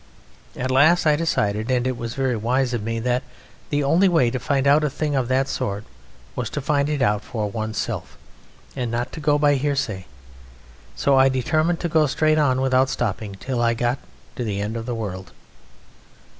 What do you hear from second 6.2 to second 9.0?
was to find it out for one's self, and